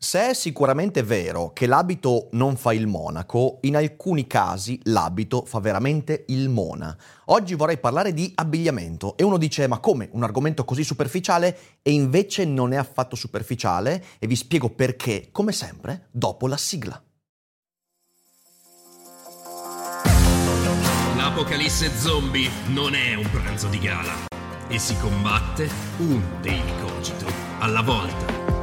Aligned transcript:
Se 0.00 0.30
è 0.30 0.32
sicuramente 0.32 1.02
vero 1.02 1.52
che 1.52 1.66
l'abito 1.66 2.28
non 2.32 2.56
fa 2.56 2.72
il 2.72 2.86
monaco, 2.86 3.58
in 3.62 3.74
alcuni 3.74 4.28
casi 4.28 4.78
l'abito 4.84 5.44
fa 5.44 5.58
veramente 5.58 6.24
il 6.28 6.48
mona. 6.48 6.96
Oggi 7.26 7.56
vorrei 7.56 7.78
parlare 7.78 8.14
di 8.14 8.30
abbigliamento 8.36 9.16
e 9.16 9.24
uno 9.24 9.36
dice 9.38 9.66
ma 9.66 9.80
come 9.80 10.08
un 10.12 10.22
argomento 10.22 10.64
così 10.64 10.84
superficiale 10.84 11.58
e 11.82 11.90
invece 11.90 12.44
non 12.44 12.72
è 12.72 12.76
affatto 12.76 13.16
superficiale 13.16 14.04
e 14.20 14.28
vi 14.28 14.36
spiego 14.36 14.70
perché, 14.70 15.30
come 15.32 15.50
sempre, 15.50 16.06
dopo 16.12 16.46
la 16.46 16.56
sigla. 16.56 17.02
L'apocalisse 21.16 21.90
zombie 21.96 22.48
non 22.68 22.94
è 22.94 23.14
un 23.14 23.28
pranzo 23.32 23.66
di 23.66 23.80
gala 23.80 24.14
e 24.68 24.78
si 24.78 24.96
combatte 24.98 25.68
un 25.98 26.22
daily 26.40 26.80
cogito 26.80 27.26
alla 27.58 27.82
volta. 27.82 28.57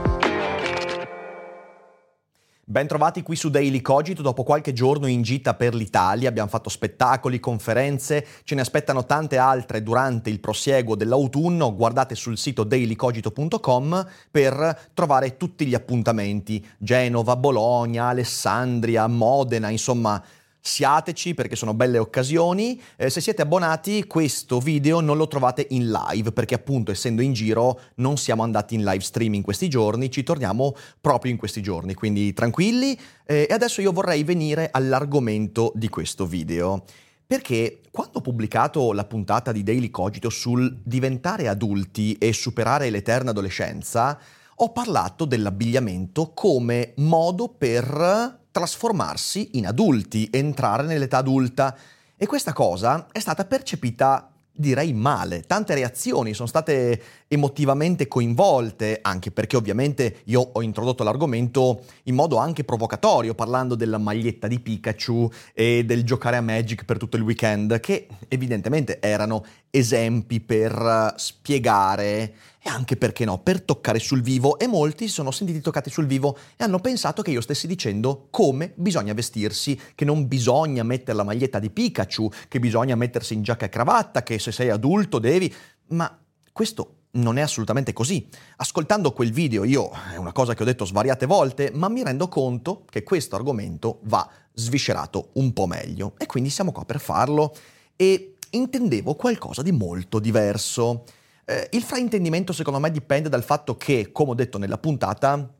Bentrovati 2.67 3.21
qui 3.21 3.35
su 3.35 3.51
Daily 3.51 3.79
Cogito, 3.79 4.23
dopo 4.23 4.41
qualche 4.41 4.73
giorno 4.73 5.05
in 5.05 5.21
gita 5.21 5.53
per 5.53 5.75
l'Italia, 5.75 6.29
abbiamo 6.29 6.49
fatto 6.49 6.69
spettacoli, 6.69 7.39
conferenze, 7.39 8.25
ce 8.43 8.55
ne 8.55 8.61
aspettano 8.61 9.05
tante 9.05 9.37
altre 9.37 9.83
durante 9.83 10.31
il 10.31 10.39
prosieguo 10.39 10.95
dell'autunno, 10.95 11.75
guardate 11.75 12.15
sul 12.15 12.39
sito 12.39 12.63
dailycogito.com 12.63 14.07
per 14.31 14.89
trovare 14.95 15.37
tutti 15.37 15.67
gli 15.67 15.75
appuntamenti, 15.75 16.65
Genova, 16.79 17.35
Bologna, 17.35 18.07
Alessandria, 18.07 19.05
Modena, 19.05 19.69
insomma 19.69 20.19
Siateci 20.67 21.35
perché 21.35 21.55
sono 21.55 21.75
belle 21.75 21.99
occasioni. 21.99 22.81
Eh, 22.95 23.11
se 23.11 23.21
siete 23.21 23.43
abbonati, 23.43 24.05
questo 24.07 24.59
video 24.59 24.99
non 24.99 25.15
lo 25.15 25.27
trovate 25.27 25.67
in 25.69 25.91
live 25.91 26.31
perché 26.31 26.55
appunto 26.55 26.89
essendo 26.89 27.21
in 27.21 27.33
giro 27.33 27.79
non 27.97 28.17
siamo 28.17 28.41
andati 28.41 28.73
in 28.73 28.83
live 28.83 29.03
stream 29.03 29.35
in 29.35 29.43
questi 29.43 29.69
giorni, 29.69 30.09
ci 30.09 30.23
torniamo 30.23 30.75
proprio 30.99 31.31
in 31.31 31.37
questi 31.37 31.61
giorni, 31.61 31.93
quindi 31.93 32.33
tranquilli. 32.33 32.99
Eh, 33.27 33.45
e 33.47 33.53
adesso 33.53 33.79
io 33.79 33.91
vorrei 33.91 34.23
venire 34.23 34.69
all'argomento 34.71 35.71
di 35.75 35.87
questo 35.87 36.25
video. 36.25 36.83
Perché 37.27 37.81
quando 37.91 38.17
ho 38.17 38.21
pubblicato 38.21 38.91
la 38.91 39.05
puntata 39.05 39.51
di 39.51 39.61
Daily 39.61 39.91
Cogito 39.91 40.31
sul 40.31 40.81
diventare 40.83 41.47
adulti 41.47 42.17
e 42.17 42.33
superare 42.33 42.89
l'eterna 42.89 43.29
adolescenza, 43.29 44.19
ho 44.55 44.71
parlato 44.71 45.25
dell'abbigliamento 45.25 46.31
come 46.33 46.93
modo 46.95 47.49
per 47.49 48.43
trasformarsi 48.55 49.49
in 49.57 49.67
adulti, 49.67 50.29
entrare 50.31 50.83
nell'età 50.83 51.17
adulta. 51.17 51.75
E 52.15 52.25
questa 52.25 52.53
cosa 52.53 53.07
è 53.11 53.19
stata 53.19 53.43
percepita 53.43 54.31
direi 54.57 54.93
male. 54.93 55.41
Tante 55.41 55.73
reazioni 55.73 56.33
sono 56.33 56.47
state 56.47 57.01
emotivamente 57.27 58.07
coinvolte, 58.07 58.99
anche 59.01 59.31
perché 59.31 59.57
ovviamente 59.57 60.21
io 60.25 60.39
ho 60.53 60.61
introdotto 60.61 61.03
l'argomento 61.03 61.83
in 62.03 62.15
modo 62.15 62.37
anche 62.37 62.63
provocatorio, 62.63 63.35
parlando 63.35 63.75
della 63.75 63.97
maglietta 63.97 64.47
di 64.47 64.61
Pikachu 64.61 65.29
e 65.53 65.83
del 65.83 66.05
giocare 66.05 66.37
a 66.37 66.41
Magic 66.41 66.85
per 66.85 66.97
tutto 66.97 67.17
il 67.17 67.23
weekend, 67.23 67.81
che 67.81 68.07
evidentemente 68.29 69.01
erano 69.01 69.43
esempi 69.75 70.39
per 70.39 71.13
spiegare 71.17 72.33
e 72.61 72.69
anche 72.69 72.95
perché 72.95 73.25
no, 73.25 73.39
per 73.39 73.61
toccare 73.61 73.99
sul 73.99 74.21
vivo. 74.21 74.57
E 74.57 74.67
molti 74.67 75.07
si 75.07 75.13
sono 75.13 75.31
sentiti 75.31 75.61
toccati 75.61 75.89
sul 75.89 76.07
vivo 76.07 76.37
e 76.55 76.63
hanno 76.63 76.79
pensato 76.79 77.21
che 77.21 77.31
io 77.31 77.41
stessi 77.41 77.67
dicendo 77.67 78.27
come 78.31 78.71
bisogna 78.75 79.13
vestirsi, 79.13 79.79
che 79.93 80.05
non 80.05 80.27
bisogna 80.27 80.83
mettere 80.83 81.17
la 81.17 81.23
maglietta 81.23 81.59
di 81.59 81.69
Pikachu, 81.69 82.31
che 82.47 82.59
bisogna 82.59 82.95
mettersi 82.95 83.33
in 83.33 83.43
giacca 83.43 83.65
e 83.65 83.69
cravatta, 83.69 84.23
che 84.23 84.39
se 84.39 84.51
sei 84.51 84.69
adulto 84.69 85.19
devi... 85.19 85.53
Ma 85.87 86.19
questo 86.51 86.95
non 87.11 87.37
è 87.37 87.41
assolutamente 87.41 87.93
così. 87.93 88.27
Ascoltando 88.57 89.11
quel 89.11 89.31
video 89.31 89.63
io, 89.63 89.91
è 90.13 90.15
una 90.15 90.31
cosa 90.31 90.53
che 90.53 90.63
ho 90.63 90.65
detto 90.65 90.85
svariate 90.85 91.25
volte, 91.25 91.71
ma 91.73 91.89
mi 91.89 92.03
rendo 92.03 92.27
conto 92.29 92.85
che 92.89 93.03
questo 93.03 93.35
argomento 93.35 93.99
va 94.03 94.27
sviscerato 94.53 95.29
un 95.33 95.53
po' 95.53 95.67
meglio. 95.67 96.13
E 96.17 96.25
quindi 96.25 96.49
siamo 96.49 96.71
qua 96.71 96.85
per 96.85 96.99
farlo. 96.99 97.53
E 97.95 98.34
intendevo 98.51 99.15
qualcosa 99.15 99.61
di 99.61 99.71
molto 99.71 100.19
diverso. 100.19 101.03
Eh, 101.45 101.69
il 101.73 101.83
fraintendimento 101.83 102.53
secondo 102.53 102.79
me 102.79 102.91
dipende 102.91 103.29
dal 103.29 103.43
fatto 103.43 103.77
che, 103.77 104.11
come 104.11 104.31
ho 104.31 104.35
detto 104.35 104.57
nella 104.57 104.77
puntata, 104.77 105.53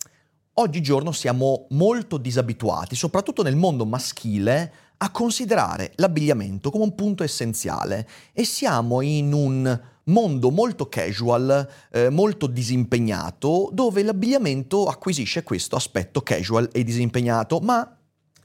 oggigiorno 0.53 1.11
siamo 1.11 1.67
molto 1.69 2.17
disabituati, 2.17 2.95
soprattutto 2.95 3.43
nel 3.43 3.55
mondo 3.55 3.85
maschile, 3.85 4.73
a 4.97 5.11
considerare 5.11 5.91
l'abbigliamento 5.95 6.71
come 6.71 6.85
un 6.85 6.95
punto 6.95 7.23
essenziale. 7.23 8.07
E 8.31 8.45
siamo 8.45 9.01
in 9.01 9.33
un 9.33 9.81
mondo 10.05 10.51
molto 10.51 10.87
casual, 10.87 11.67
eh, 11.91 12.09
molto 12.09 12.47
disimpegnato, 12.47 13.69
dove 13.73 14.03
l'abbigliamento 14.03 14.85
acquisisce 14.85 15.43
questo 15.43 15.75
aspetto 15.75 16.21
casual 16.21 16.69
e 16.71 16.83
disimpegnato, 16.83 17.59
ma 17.59 17.97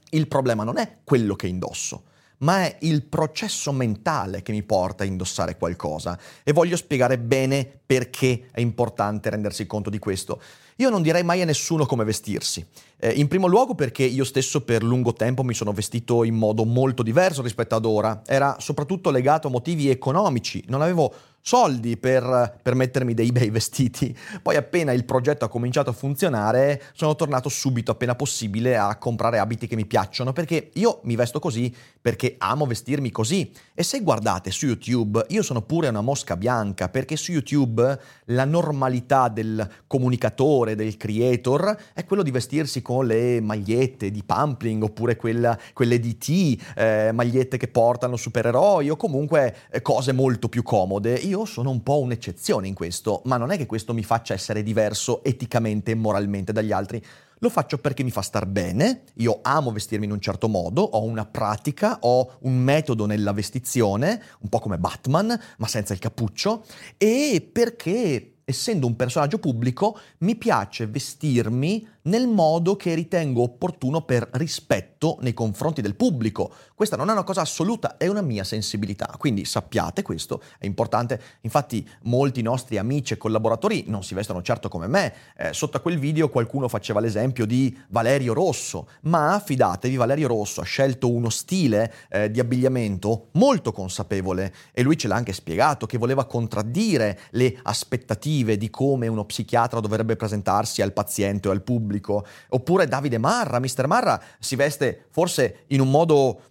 il 0.09 0.27
problema 0.27 0.63
non 0.63 0.77
è 0.77 0.97
quello 1.03 1.35
che 1.35 1.47
indosso 1.47 2.03
ma 2.41 2.63
è 2.63 2.77
il 2.81 3.03
processo 3.03 3.71
mentale 3.71 4.41
che 4.41 4.51
mi 4.51 4.63
porta 4.63 5.03
a 5.03 5.07
indossare 5.07 5.57
qualcosa 5.57 6.17
e 6.43 6.53
voglio 6.53 6.75
spiegare 6.75 7.17
bene 7.17 7.79
perché 7.85 8.47
è 8.51 8.61
importante 8.61 9.29
rendersi 9.29 9.65
conto 9.65 9.89
di 9.89 9.99
questo. 9.99 10.41
Io 10.77 10.89
non 10.89 11.01
direi 11.01 11.23
mai 11.23 11.41
a 11.41 11.45
nessuno 11.45 11.85
come 11.85 12.03
vestirsi. 12.03 12.65
Eh, 12.97 13.11
in 13.11 13.27
primo 13.27 13.47
luogo 13.47 13.75
perché 13.75 14.03
io 14.03 14.23
stesso 14.23 14.61
per 14.61 14.81
lungo 14.81 15.13
tempo 15.13 15.43
mi 15.43 15.53
sono 15.53 15.73
vestito 15.73 16.23
in 16.23 16.35
modo 16.35 16.65
molto 16.65 17.03
diverso 17.03 17.43
rispetto 17.43 17.75
ad 17.75 17.85
ora. 17.85 18.21
Era 18.25 18.55
soprattutto 18.59 19.11
legato 19.11 19.47
a 19.47 19.51
motivi 19.51 19.89
economici. 19.89 20.63
Non 20.67 20.81
avevo 20.81 21.13
soldi 21.41 21.97
per 21.97 22.59
permettermi 22.61 23.13
dei 23.13 23.31
bei 23.31 23.49
vestiti. 23.49 24.15
Poi 24.41 24.55
appena 24.55 24.91
il 24.91 25.05
progetto 25.05 25.45
ha 25.45 25.49
cominciato 25.49 25.89
a 25.89 25.93
funzionare, 25.93 26.81
sono 26.93 27.15
tornato 27.15 27.49
subito 27.49 27.91
appena 27.91 28.15
possibile 28.15 28.77
a 28.77 28.95
comprare 28.97 29.39
abiti 29.39 29.67
che 29.67 29.75
mi 29.75 29.85
piacciono, 29.85 30.33
perché 30.33 30.69
io 30.73 30.99
mi 31.03 31.15
vesto 31.15 31.39
così 31.39 31.73
perché 32.01 32.35
amo 32.39 32.65
vestirmi 32.65 33.11
così. 33.11 33.51
E 33.73 33.83
se 33.83 34.01
guardate 34.01 34.51
su 34.51 34.65
YouTube, 34.65 35.23
io 35.29 35.43
sono 35.43 35.61
pure 35.61 35.87
una 35.87 36.01
mosca 36.01 36.35
bianca, 36.35 36.89
perché 36.89 37.15
su 37.15 37.31
YouTube 37.31 37.99
la 38.25 38.45
normalità 38.45 39.27
del 39.27 39.67
comunicatore, 39.87 40.75
del 40.75 40.97
creator, 40.97 41.77
è 41.93 42.03
quello 42.05 42.23
di 42.23 42.31
vestirsi 42.31 42.81
con 42.81 43.05
le 43.05 43.39
magliette 43.41 44.09
di 44.09 44.23
Pumpling 44.23 44.83
oppure 44.83 45.15
quella, 45.15 45.57
quelle 45.73 45.99
di 45.99 46.17
T, 46.17 46.59
eh, 46.75 47.11
magliette 47.13 47.57
che 47.57 47.67
portano 47.67 48.15
supereroi 48.15 48.89
o 48.89 48.95
comunque 48.95 49.55
eh, 49.69 49.81
cose 49.81 50.11
molto 50.11 50.49
più 50.49 50.63
comode 50.63 51.15
io 51.31 51.45
sono 51.45 51.69
un 51.69 51.81
po' 51.81 51.99
un'eccezione 51.99 52.67
in 52.67 52.73
questo, 52.73 53.21
ma 53.25 53.37
non 53.37 53.51
è 53.51 53.57
che 53.57 53.65
questo 53.65 53.93
mi 53.93 54.03
faccia 54.03 54.33
essere 54.33 54.63
diverso 54.63 55.23
eticamente 55.23 55.91
e 55.91 55.95
moralmente 55.95 56.51
dagli 56.51 56.73
altri. 56.73 57.03
Lo 57.39 57.49
faccio 57.49 57.77
perché 57.79 58.03
mi 58.03 58.11
fa 58.11 58.21
star 58.21 58.45
bene, 58.45 59.03
io 59.15 59.39
amo 59.41 59.71
vestirmi 59.71 60.05
in 60.05 60.11
un 60.11 60.19
certo 60.19 60.47
modo, 60.47 60.81
ho 60.83 61.03
una 61.03 61.25
pratica, 61.25 61.97
ho 62.01 62.37
un 62.41 62.57
metodo 62.57 63.05
nella 63.05 63.31
vestizione, 63.31 64.21
un 64.41 64.49
po' 64.49 64.59
come 64.59 64.77
Batman, 64.77 65.39
ma 65.57 65.67
senza 65.67 65.93
il 65.93 65.99
cappuccio, 65.99 66.65
e 66.97 67.49
perché 67.51 68.30
essendo 68.51 68.87
un 68.87 68.95
personaggio 68.95 69.39
pubblico, 69.39 69.97
mi 70.19 70.35
piace 70.35 70.87
vestirmi 70.87 71.87
nel 72.03 72.27
modo 72.27 72.75
che 72.75 72.93
ritengo 72.93 73.43
opportuno 73.43 74.01
per 74.01 74.27
rispetto 74.33 75.17
nei 75.21 75.33
confronti 75.33 75.81
del 75.81 75.95
pubblico. 75.95 76.51
Questa 76.73 76.95
non 76.95 77.09
è 77.09 77.11
una 77.11 77.23
cosa 77.23 77.41
assoluta, 77.41 77.97
è 77.97 78.07
una 78.07 78.21
mia 78.21 78.43
sensibilità. 78.43 79.13
Quindi 79.17 79.45
sappiate 79.45 80.01
questo, 80.01 80.41
è 80.57 80.65
importante. 80.65 81.21
Infatti 81.41 81.87
molti 82.03 82.41
nostri 82.41 82.77
amici 82.77 83.13
e 83.13 83.17
collaboratori 83.17 83.85
non 83.87 84.03
si 84.03 84.13
vestono 84.13 84.41
certo 84.41 84.69
come 84.69 84.87
me. 84.87 85.13
Eh, 85.37 85.53
sotto 85.53 85.77
a 85.77 85.79
quel 85.79 85.99
video 85.99 86.29
qualcuno 86.29 86.67
faceva 86.67 86.99
l'esempio 86.99 87.45
di 87.45 87.77
Valerio 87.89 88.33
Rosso, 88.33 88.87
ma 89.01 89.41
fidatevi, 89.43 89.95
Valerio 89.95 90.27
Rosso 90.27 90.61
ha 90.61 90.65
scelto 90.65 91.11
uno 91.11 91.29
stile 91.29 91.93
eh, 92.09 92.31
di 92.31 92.39
abbigliamento 92.39 93.27
molto 93.33 93.71
consapevole 93.71 94.53
e 94.71 94.81
lui 94.81 94.97
ce 94.97 95.07
l'ha 95.07 95.15
anche 95.15 95.33
spiegato 95.33 95.85
che 95.85 95.97
voleva 95.97 96.25
contraddire 96.25 97.19
le 97.31 97.59
aspettative 97.61 98.40
di 98.43 98.69
come 98.69 99.07
uno 99.07 99.25
psichiatra 99.25 99.79
dovrebbe 99.79 100.15
presentarsi 100.15 100.81
al 100.81 100.93
paziente 100.93 101.47
o 101.47 101.51
al 101.51 101.61
pubblico. 101.61 102.25
Oppure 102.49 102.87
Davide 102.87 103.17
Marra, 103.17 103.59
Mister 103.59 103.87
Marra 103.87 104.21
si 104.39 104.55
veste 104.55 105.05
forse 105.09 105.63
in 105.67 105.79
un 105.79 105.89
modo 105.89 106.41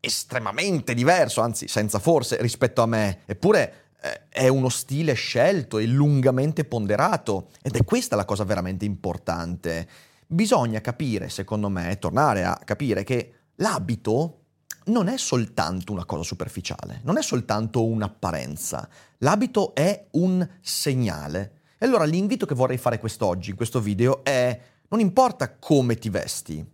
estremamente 0.00 0.94
diverso, 0.94 1.40
anzi 1.40 1.66
senza 1.66 1.98
forse 1.98 2.40
rispetto 2.40 2.82
a 2.82 2.86
me, 2.86 3.20
eppure 3.26 3.90
eh, 4.00 4.28
è 4.28 4.48
uno 4.48 4.68
stile 4.68 5.14
scelto 5.14 5.78
e 5.78 5.86
lungamente 5.86 6.64
ponderato 6.64 7.48
ed 7.62 7.74
è 7.74 7.84
questa 7.84 8.14
la 8.14 8.24
cosa 8.24 8.44
veramente 8.44 8.84
importante. 8.84 9.88
Bisogna 10.26 10.80
capire, 10.80 11.28
secondo 11.30 11.68
me, 11.68 11.98
tornare 11.98 12.44
a 12.44 12.60
capire 12.64 13.02
che 13.02 13.32
l'abito 13.56 14.42
non 14.88 15.08
è 15.08 15.16
soltanto 15.16 15.92
una 15.92 16.04
cosa 16.04 16.22
superficiale, 16.22 17.00
non 17.04 17.16
è 17.16 17.22
soltanto 17.22 17.84
un'apparenza, 17.84 18.88
l'abito 19.18 19.74
è 19.74 20.08
un 20.12 20.46
segnale. 20.60 21.60
E 21.78 21.86
allora 21.86 22.04
l'invito 22.04 22.44
che 22.44 22.54
vorrei 22.54 22.78
fare 22.78 22.98
quest'oggi, 22.98 23.50
in 23.50 23.56
questo 23.56 23.80
video, 23.80 24.24
è 24.24 24.60
non 24.88 25.00
importa 25.00 25.56
come 25.56 25.96
ti 25.96 26.10
vesti, 26.10 26.64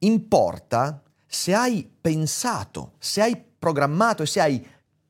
importa 0.00 1.02
se 1.26 1.54
hai 1.54 1.88
pensato, 2.00 2.94
se 2.98 3.22
hai 3.22 3.42
programmato 3.58 4.22
e 4.22 4.26
se 4.26 4.40
hai 4.40 4.66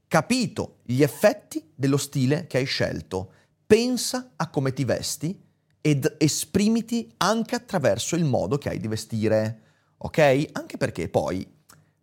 capito 0.09 0.79
gli 0.83 1.03
effetti 1.03 1.73
dello 1.75 1.97
stile 1.97 2.47
che 2.47 2.59
hai 2.59 2.65
scelto. 2.65 3.33
Pensa 3.67 4.33
a 4.37 4.49
come 4.49 4.73
ti 4.73 4.85
vesti 4.85 5.39
ed 5.81 6.17
esprimiti 6.19 7.13
anche 7.19 7.55
attraverso 7.55 8.17
il 8.17 8.25
modo 8.25 8.59
che 8.59 8.71
hai 8.71 8.79
di 8.79 8.89
vestire. 8.89 9.63
Ok? 9.99 10.49
Anche 10.53 10.77
perché 10.77 11.09
poi, 11.09 11.47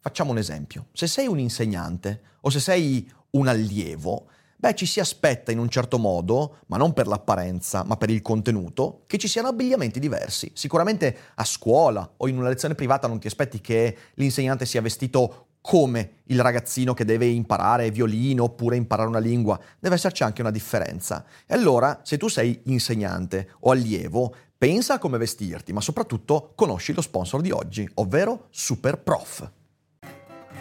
facciamo 0.06 0.30
un 0.30 0.38
esempio, 0.38 0.86
se 0.94 1.08
sei 1.08 1.26
un 1.26 1.40
insegnante 1.40 2.22
o 2.42 2.52
se 2.52 2.60
sei 2.60 3.12
un 3.32 3.48
allievo, 3.48 4.28
beh, 4.56 4.76
ci 4.76 4.86
si 4.86 5.00
aspetta 5.00 5.52
in 5.52 5.58
un 5.58 5.68
certo 5.68 5.98
modo, 5.98 6.58
ma 6.68 6.78
non 6.78 6.94
per 6.94 7.08
l'apparenza, 7.08 7.84
ma 7.84 7.98
per 7.98 8.12
il 8.12 8.22
contenuto, 8.22 9.02
che 9.08 9.18
ci 9.18 9.28
siano 9.28 9.48
abbigliamenti 9.48 10.00
diversi. 10.00 10.52
Sicuramente 10.54 11.18
a 11.34 11.44
scuola 11.44 12.08
o 12.18 12.28
in 12.28 12.38
una 12.38 12.50
lezione 12.50 12.76
privata 12.76 13.08
non 13.08 13.18
ti 13.18 13.26
aspetti 13.26 13.60
che 13.62 13.98
l'insegnante 14.14 14.68
sia 14.68 14.80
vestito 14.80 15.48
come 15.60 16.18
il 16.26 16.40
ragazzino 16.40 16.94
che 16.94 17.04
deve 17.04 17.26
imparare 17.26 17.90
violino 17.90 18.44
oppure 18.44 18.76
imparare 18.76 19.10
una 19.10 19.18
lingua, 19.18 19.60
deve 19.80 19.96
esserci 19.96 20.22
anche 20.22 20.42
una 20.42 20.52
differenza. 20.52 21.26
E 21.48 21.56
allora, 21.56 22.02
se 22.04 22.18
tu 22.18 22.28
sei 22.28 22.62
insegnante 22.66 23.54
o 23.62 23.72
allievo, 23.72 24.36
pensa 24.56 24.94
a 24.94 25.00
come 25.00 25.18
vestirti, 25.18 25.74
ma 25.74 25.82
soprattutto 25.82 26.52
conosci 26.54 26.94
lo 26.94 27.02
sponsor 27.02 27.42
di 27.42 27.50
oggi, 27.50 27.90
ovvero 27.96 28.50
Superprof. 28.52 29.50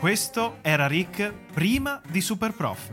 Questo 0.04 0.58
era 0.60 0.86
Rick 0.86 1.32
prima 1.54 1.98
di 2.06 2.20
Superprof. 2.20 2.90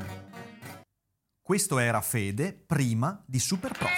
Questo 1.42 1.78
era 1.78 2.00
Fede 2.00 2.54
prima 2.54 3.22
di 3.28 3.38
Superprof. 3.38 3.92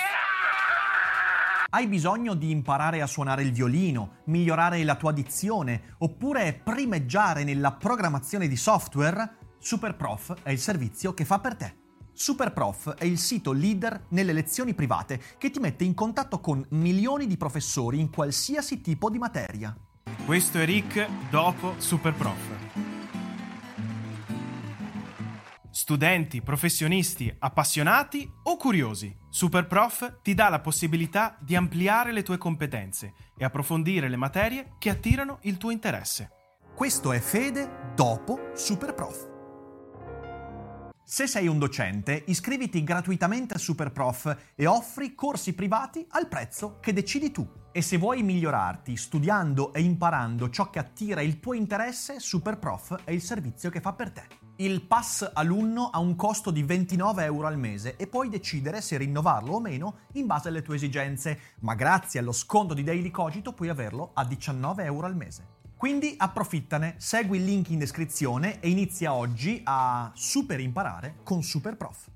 Hai 1.70 1.86
bisogno 1.86 2.34
di 2.34 2.50
imparare 2.50 3.04
a 3.04 3.06
suonare 3.06 3.44
il 3.44 3.52
violino, 3.52 4.22
migliorare 4.26 4.84
la 4.84 4.96
tua 4.96 5.12
dizione 5.12 5.94
oppure 6.00 6.60
primeggiare 6.64 7.44
nella 7.44 7.74
programmazione 7.74 8.48
di 8.48 8.56
software? 8.56 9.38
Superprof 9.60 10.42
è 10.42 10.50
il 10.50 10.60
servizio 10.60 11.14
che 11.14 11.24
fa 11.24 11.38
per 11.38 11.56
te. 11.56 11.76
Superprof 12.14 12.96
è 12.96 13.06
il 13.06 13.20
sito 13.20 13.52
leader 13.52 14.06
nelle 14.10 14.34
lezioni 14.34 14.74
private 14.74 15.22
che 15.38 15.52
ti 15.52 15.60
mette 15.60 15.84
in 15.84 15.94
contatto 15.94 16.40
con 16.40 16.66
milioni 16.70 17.28
di 17.28 17.38
professori 17.38 18.00
in 18.00 18.10
qualsiasi 18.10 18.82
tipo 18.82 19.12
di 19.12 19.20
materia. 19.20 19.78
Questo 20.26 20.58
è 20.58 20.66
Rick 20.66 21.08
dopo 21.30 21.76
Superprof. 21.78 22.93
Studenti, 25.74 26.44
professionisti, 26.44 27.36
appassionati 27.40 28.32
o 28.44 28.58
curiosi, 28.58 29.12
Superprof 29.28 30.20
ti 30.22 30.36
dà 30.36 30.48
la 30.48 30.60
possibilità 30.60 31.36
di 31.40 31.56
ampliare 31.56 32.12
le 32.12 32.22
tue 32.22 32.38
competenze 32.38 33.16
e 33.36 33.44
approfondire 33.44 34.08
le 34.08 34.16
materie 34.16 34.76
che 34.78 34.92
attirano 34.92 35.40
il 35.42 35.58
tuo 35.58 35.72
interesse. 35.72 36.30
Questo 36.76 37.12
è 37.12 37.20
Fede 37.20 37.92
dopo 37.96 38.52
Superprof. 38.54 39.32
Se 41.04 41.26
sei 41.26 41.48
un 41.48 41.58
docente, 41.58 42.24
iscriviti 42.28 42.84
gratuitamente 42.84 43.56
a 43.56 43.58
Superprof 43.58 44.52
e 44.54 44.68
offri 44.68 45.16
corsi 45.16 45.54
privati 45.54 46.06
al 46.10 46.28
prezzo 46.28 46.78
che 46.82 46.94
decidi 46.94 47.32
tu. 47.32 47.52
E 47.72 47.82
se 47.82 47.98
vuoi 47.98 48.22
migliorarti 48.22 48.96
studiando 48.96 49.74
e 49.74 49.82
imparando 49.82 50.52
ciò 50.52 50.70
che 50.70 50.78
attira 50.78 51.22
il 51.22 51.40
tuo 51.40 51.56
interesse, 51.56 52.20
Superprof 52.20 53.06
è 53.06 53.10
il 53.10 53.24
servizio 53.24 53.72
che 53.72 53.82
fa 53.82 53.94
per 53.94 54.12
te. 54.12 54.43
Il 54.58 54.84
pass 54.84 55.32
alunno 55.34 55.90
ha 55.90 55.98
un 55.98 56.16
costo 56.16 56.52
di 56.52 56.62
29 56.62 57.24
euro 57.24 57.48
al 57.48 57.58
mese 57.58 57.96
e 57.96 58.06
puoi 58.06 58.30
decidere 58.30 58.82
se 58.82 58.98
rinnovarlo 58.98 59.54
o 59.56 59.60
meno 59.60 60.02
in 60.14 60.28
base 60.28 60.50
alle 60.50 60.62
tue 60.62 60.76
esigenze, 60.76 61.56
ma 61.62 61.74
grazie 61.74 62.20
allo 62.20 62.32
sconto 62.32 62.76
di 62.76 62.84
Daily 62.84 63.10
Cogito 63.10 63.54
puoi 63.54 63.70
averlo 63.70 64.12
a 64.14 64.24
19 64.24 64.84
euro 64.84 65.08
al 65.08 65.16
mese. 65.16 65.62
Quindi 65.76 66.14
approfittane, 66.16 66.94
segui 67.00 67.40
il 67.40 67.46
link 67.46 67.72
in 67.72 67.80
descrizione 67.80 68.60
e 68.60 68.70
inizia 68.70 69.16
oggi 69.16 69.60
a 69.64 70.12
super 70.14 70.60
imparare 70.60 71.16
con 71.24 71.42
Superprof. 71.42 72.12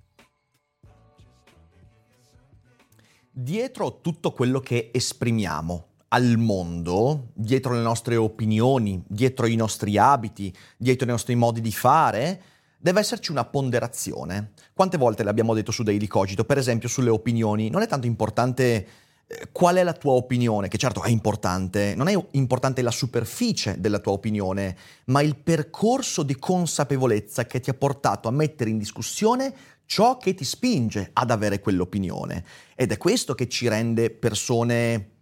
Dietro 3.32 4.00
tutto 4.02 4.32
quello 4.32 4.60
che 4.60 4.92
esprimiamo 4.94 5.88
al 6.10 6.38
mondo, 6.38 7.32
dietro 7.34 7.74
le 7.74 7.82
nostre 7.82 8.16
opinioni, 8.16 9.04
dietro 9.08 9.46
i 9.46 9.56
nostri 9.56 9.98
abiti, 9.98 10.54
dietro 10.78 11.06
i 11.06 11.12
nostri 11.12 11.36
modi 11.36 11.62
di 11.62 11.72
fare, 11.72 12.42
deve 12.78 13.00
esserci 13.00 13.32
una 13.32 13.46
ponderazione. 13.46 14.52
Quante 14.74 14.98
volte 14.98 15.24
l'abbiamo 15.24 15.54
detto 15.54 15.72
su 15.72 15.84
Daily 15.84 16.08
Cogito, 16.08 16.46
per 16.46 16.58
esempio 16.58 16.88
sulle 16.88 17.10
opinioni, 17.10 17.70
non 17.70 17.82
è 17.82 17.88
tanto 17.88 18.08
importante 18.08 18.88
eh, 19.28 19.50
qual 19.52 19.76
è 19.76 19.84
la 19.84 19.94
tua 19.94 20.14
opinione, 20.14 20.70
che 20.70 20.78
certo 20.78 21.04
è 21.04 21.10
importante, 21.10 21.94
non 21.96 22.08
è 22.08 22.18
importante 22.32 22.82
la 22.82 22.92
superficie 22.92 23.80
della 23.80 24.00
tua 24.00 24.14
opinione, 24.14 24.78
ma 25.06 25.22
il 25.22 25.36
percorso 25.36 26.24
di 26.24 26.38
consapevolezza 26.38 27.46
che 27.46 27.60
ti 27.60 27.70
ha 27.70 27.74
portato 27.74 28.30
a 28.30 28.32
mettere 28.32 28.70
in 28.70 28.78
discussione 28.78 29.54
ciò 29.86 30.18
che 30.18 30.34
ti 30.34 30.46
spinge 30.46 31.10
ad 31.12 31.32
avere 31.32 31.60
quell'opinione. 31.60 32.46
Ed 32.76 32.92
è 32.92 32.98
questo 32.98 33.36
che 33.36 33.50
ci 33.50 33.68
rende 33.68 34.10
persone 34.10 35.16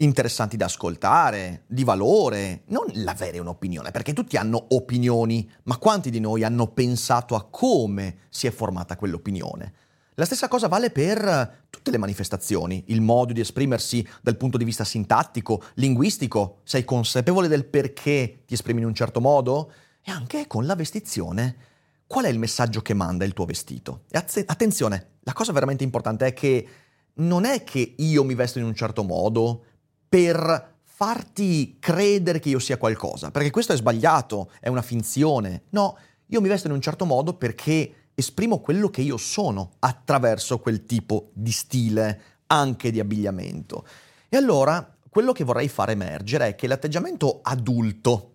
interessanti 0.00 0.56
da 0.56 0.66
ascoltare, 0.66 1.64
di 1.66 1.84
valore, 1.84 2.62
non 2.66 2.84
l'avere 2.94 3.38
un'opinione, 3.38 3.90
perché 3.90 4.12
tutti 4.12 4.36
hanno 4.36 4.66
opinioni, 4.70 5.48
ma 5.64 5.76
quanti 5.78 6.10
di 6.10 6.20
noi 6.20 6.42
hanno 6.44 6.68
pensato 6.68 7.34
a 7.34 7.46
come 7.48 8.20
si 8.28 8.46
è 8.46 8.50
formata 8.50 8.96
quell'opinione? 8.96 9.72
La 10.14 10.24
stessa 10.24 10.48
cosa 10.48 10.68
vale 10.68 10.90
per 10.90 11.66
tutte 11.70 11.90
le 11.90 11.98
manifestazioni, 11.98 12.84
il 12.88 13.00
modo 13.00 13.32
di 13.32 13.40
esprimersi 13.40 14.06
dal 14.20 14.36
punto 14.36 14.58
di 14.58 14.64
vista 14.64 14.84
sintattico, 14.84 15.62
linguistico, 15.74 16.60
sei 16.64 16.84
consapevole 16.84 17.48
del 17.48 17.64
perché 17.64 18.42
ti 18.46 18.54
esprimi 18.54 18.80
in 18.80 18.86
un 18.86 18.94
certo 18.94 19.20
modo? 19.20 19.72
E 20.02 20.10
anche 20.10 20.46
con 20.46 20.66
la 20.66 20.74
vestizione. 20.74 21.56
Qual 22.06 22.24
è 22.24 22.28
il 22.28 22.38
messaggio 22.38 22.82
che 22.82 22.92
manda 22.92 23.24
il 23.24 23.32
tuo 23.32 23.46
vestito? 23.46 24.04
E 24.10 24.18
az- 24.18 24.44
attenzione, 24.44 25.12
la 25.20 25.32
cosa 25.32 25.52
veramente 25.52 25.84
importante 25.84 26.26
è 26.26 26.34
che 26.34 26.68
non 27.14 27.44
è 27.44 27.64
che 27.64 27.94
io 27.96 28.24
mi 28.24 28.34
vesto 28.34 28.58
in 28.58 28.64
un 28.64 28.74
certo 28.74 29.02
modo, 29.02 29.64
per 30.10 30.74
farti 30.82 31.76
credere 31.78 32.40
che 32.40 32.48
io 32.48 32.58
sia 32.58 32.76
qualcosa, 32.76 33.30
perché 33.30 33.50
questo 33.50 33.72
è 33.72 33.76
sbagliato, 33.76 34.50
è 34.60 34.68
una 34.68 34.82
finzione. 34.82 35.62
No, 35.70 35.96
io 36.26 36.40
mi 36.40 36.48
vesto 36.48 36.66
in 36.66 36.72
un 36.72 36.80
certo 36.80 37.04
modo 37.04 37.34
perché 37.34 38.08
esprimo 38.14 38.58
quello 38.58 38.90
che 38.90 39.02
io 39.02 39.16
sono 39.16 39.70
attraverso 39.78 40.58
quel 40.58 40.84
tipo 40.84 41.30
di 41.32 41.52
stile, 41.52 42.22
anche 42.48 42.90
di 42.90 42.98
abbigliamento. 42.98 43.86
E 44.28 44.36
allora 44.36 44.96
quello 45.08 45.32
che 45.32 45.44
vorrei 45.44 45.68
far 45.68 45.90
emergere 45.90 46.48
è 46.48 46.54
che 46.56 46.66
l'atteggiamento 46.66 47.38
adulto 47.42 48.29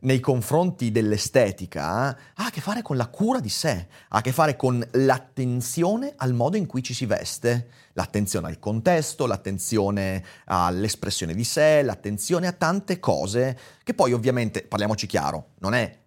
nei 0.00 0.20
confronti 0.20 0.90
dell'estetica 0.90 1.84
ha 1.84 2.16
a 2.34 2.50
che 2.50 2.60
fare 2.60 2.82
con 2.82 2.96
la 2.96 3.08
cura 3.08 3.40
di 3.40 3.48
sé, 3.48 3.88
ha 4.08 4.18
a 4.18 4.20
che 4.20 4.32
fare 4.32 4.56
con 4.56 4.86
l'attenzione 4.92 6.14
al 6.16 6.34
modo 6.34 6.56
in 6.56 6.66
cui 6.66 6.82
ci 6.82 6.94
si 6.94 7.06
veste, 7.06 7.68
l'attenzione 7.94 8.46
al 8.46 8.58
contesto, 8.58 9.26
l'attenzione 9.26 10.24
all'espressione 10.44 11.34
di 11.34 11.44
sé, 11.44 11.82
l'attenzione 11.82 12.46
a 12.46 12.52
tante 12.52 13.00
cose 13.00 13.58
che 13.82 13.94
poi 13.94 14.12
ovviamente, 14.12 14.62
parliamoci 14.62 15.06
chiaro, 15.06 15.50
non 15.58 15.74
è 15.74 15.97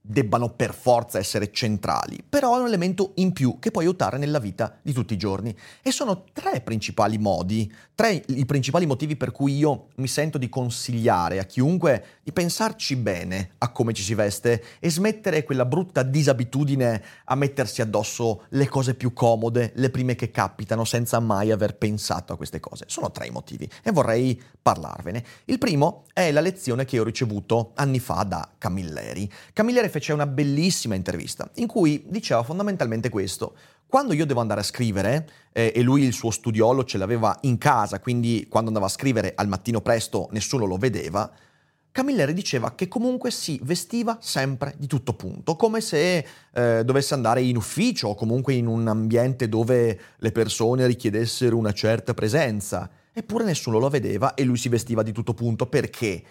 debbano 0.00 0.50
per 0.50 0.74
forza 0.74 1.18
essere 1.18 1.52
centrali, 1.52 2.22
però 2.26 2.56
è 2.56 2.60
un 2.60 2.66
elemento 2.66 3.12
in 3.16 3.32
più 3.32 3.58
che 3.58 3.70
può 3.70 3.80
aiutare 3.80 4.18
nella 4.18 4.38
vita 4.38 4.78
di 4.82 4.92
tutti 4.92 5.14
i 5.14 5.18
giorni. 5.18 5.54
E 5.82 5.90
sono 5.90 6.24
tre 6.32 6.60
principali 6.62 7.18
modi, 7.18 7.70
tre 7.94 8.22
i 8.28 8.46
principali 8.46 8.86
motivi 8.86 9.16
per 9.16 9.30
cui 9.30 9.56
io 9.56 9.88
mi 9.96 10.08
sento 10.08 10.38
di 10.38 10.48
consigliare 10.48 11.38
a 11.38 11.44
chiunque 11.44 12.04
di 12.22 12.32
pensarci 12.32 12.96
bene 12.96 13.50
a 13.58 13.70
come 13.70 13.92
ci 13.92 14.02
si 14.02 14.14
veste 14.14 14.64
e 14.80 14.90
smettere 14.90 15.44
quella 15.44 15.66
brutta 15.66 16.02
disabitudine 16.02 17.02
a 17.24 17.34
mettersi 17.34 17.82
addosso 17.82 18.44
le 18.50 18.68
cose 18.68 18.94
più 18.94 19.12
comode, 19.12 19.72
le 19.74 19.90
prime 19.90 20.14
che 20.14 20.30
capitano, 20.30 20.84
senza 20.84 21.20
mai 21.20 21.50
aver 21.50 21.76
pensato 21.76 22.32
a 22.32 22.36
queste 22.36 22.58
cose. 22.58 22.84
Sono 22.88 23.10
tre 23.10 23.26
i 23.26 23.30
motivi 23.30 23.68
e 23.82 23.90
vorrei 23.90 24.40
parlarvene. 24.60 25.24
Il 25.44 25.58
primo 25.58 26.04
è 26.12 26.30
la 26.32 26.40
lezione 26.40 26.84
che 26.84 26.98
ho 26.98 27.04
ricevuto 27.04 27.72
anni 27.74 27.98
fa 27.98 28.22
da 28.22 28.48
Camilleri. 28.56 29.30
Camilleri 29.52 29.88
fece 29.90 30.12
una 30.12 30.26
bellissima 30.26 30.94
intervista 30.94 31.50
in 31.56 31.66
cui 31.66 32.04
diceva 32.08 32.42
fondamentalmente 32.42 33.08
questo. 33.08 33.54
Quando 33.86 34.12
io 34.12 34.24
devo 34.24 34.40
andare 34.40 34.60
a 34.60 34.64
scrivere, 34.64 35.28
eh, 35.52 35.72
e 35.74 35.82
lui 35.82 36.04
il 36.04 36.12
suo 36.12 36.30
studiolo 36.30 36.84
ce 36.84 36.96
l'aveva 36.96 37.36
in 37.42 37.58
casa, 37.58 38.00
quindi 38.00 38.46
quando 38.48 38.68
andava 38.68 38.86
a 38.86 38.90
scrivere 38.90 39.32
al 39.34 39.48
mattino 39.48 39.80
presto 39.80 40.28
nessuno 40.30 40.64
lo 40.64 40.76
vedeva, 40.76 41.30
Camilleri 41.92 42.32
diceva 42.32 42.74
che 42.76 42.86
comunque 42.86 43.32
si 43.32 43.58
vestiva 43.64 44.18
sempre 44.20 44.74
di 44.78 44.86
tutto 44.86 45.14
punto, 45.14 45.56
come 45.56 45.80
se 45.80 46.24
eh, 46.52 46.84
dovesse 46.84 47.14
andare 47.14 47.42
in 47.42 47.56
ufficio 47.56 48.08
o 48.08 48.14
comunque 48.14 48.54
in 48.54 48.68
un 48.68 48.86
ambiente 48.86 49.48
dove 49.48 49.98
le 50.16 50.32
persone 50.32 50.86
richiedessero 50.86 51.56
una 51.56 51.72
certa 51.72 52.14
presenza. 52.14 52.88
Eppure 53.12 53.42
nessuno 53.42 53.80
lo 53.80 53.88
vedeva 53.88 54.34
e 54.34 54.44
lui 54.44 54.56
si 54.56 54.68
vestiva 54.68 55.02
di 55.02 55.10
tutto 55.10 55.34
punto 55.34 55.66
perché? 55.66 56.22